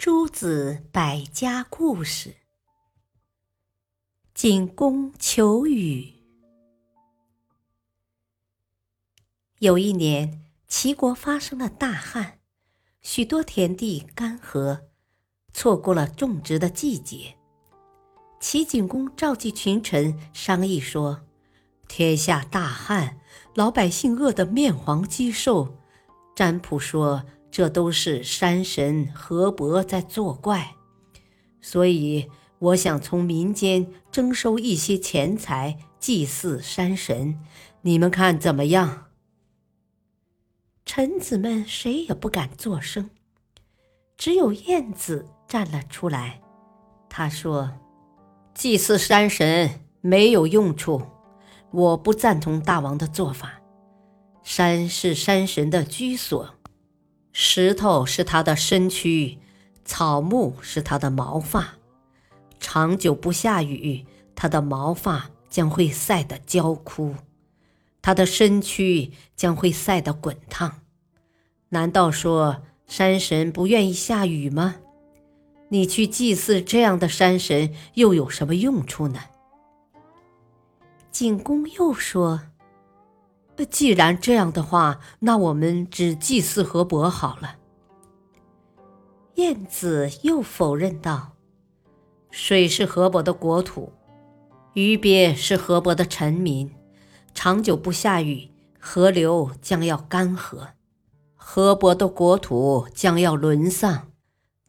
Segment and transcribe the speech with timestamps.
[0.00, 2.36] 诸子百家故事。
[4.32, 6.14] 景公求雨。
[9.58, 12.38] 有一年，齐国发生了大旱，
[13.02, 14.84] 许多田地干涸，
[15.52, 17.36] 错过了种植的季节。
[18.40, 21.26] 齐景公召集群臣商议说
[21.88, 23.20] ：“天下大旱，
[23.54, 25.76] 老百姓饿得面黄肌瘦，
[26.34, 30.76] 占卜说。”这都是山神河伯在作怪，
[31.60, 37.40] 所以我想从民间征收一些钱财祭祀山神，
[37.82, 39.06] 你们看怎么样？
[40.86, 43.10] 臣子们谁也不敢作声，
[44.16, 46.40] 只有晏子站了出来。
[47.08, 47.72] 他说
[48.54, 51.02] ：“祭祀山神没有用处，
[51.72, 53.60] 我不赞同大王的做法。
[54.42, 56.54] 山是山神的居所。”
[57.32, 59.38] 石头是它的身躯，
[59.84, 61.74] 草木是它的毛发。
[62.58, 67.14] 长久不下雨，它的毛发将会晒得焦枯，
[68.02, 70.80] 它的身躯将会晒得滚烫。
[71.70, 74.76] 难道说山神不愿意下雨吗？
[75.68, 79.20] 你去祭祀这样的山神又有什么用处呢？
[81.12, 82.42] 景公又说。
[83.66, 87.56] 既然这样的话，那我们只祭祀河伯好了。
[89.34, 91.32] 晏子又否认道
[92.30, 93.92] ：“水是河伯的国土，
[94.74, 96.70] 鱼鳖是河伯的臣民。
[97.32, 100.68] 长久不下雨，河流将要干涸，
[101.34, 104.08] 河伯的国土将要沦丧，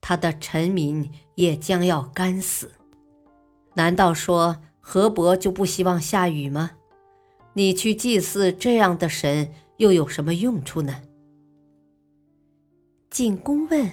[0.00, 2.72] 他的臣民也将要干死。
[3.74, 6.72] 难道说河伯就不希望下雨吗？”
[7.54, 11.02] 你去祭祀这样的神又有什么用处呢？
[13.10, 13.90] 景公问：“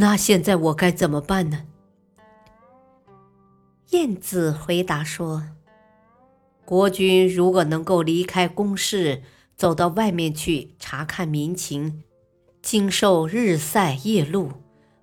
[0.00, 1.66] 那现在我该怎么办呢？”
[3.90, 5.42] 晏子回答说
[6.64, 9.22] ：“国君如果能够离开宫室，
[9.54, 12.02] 走到外面去查看民情，
[12.62, 14.50] 经受日晒夜露，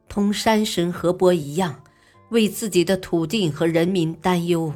[0.10, 1.84] 同山神河伯一样，
[2.32, 4.74] 为自己的土地和人民担忧，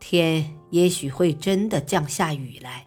[0.00, 2.86] 天。”也许会真的降下雨来。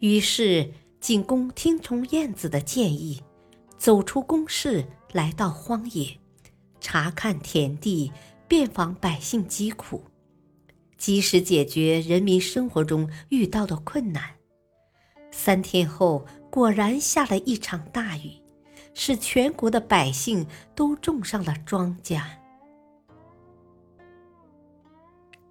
[0.00, 3.22] 于是景公听从晏子的建议，
[3.76, 6.18] 走出宫室，来到荒野，
[6.80, 8.12] 查看田地，
[8.48, 10.02] 遍访百姓疾苦，
[10.98, 14.22] 及时解决人民生活中遇到的困难。
[15.30, 18.32] 三天后，果然下了一场大雨，
[18.92, 22.20] 使全国的百姓都种上了庄稼。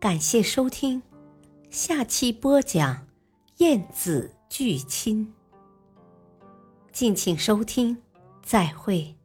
[0.01, 1.03] 感谢收听，
[1.69, 3.06] 下期播讲
[3.57, 5.31] 晏子拒亲。
[6.91, 8.01] 敬请收听，
[8.41, 9.16] 再会。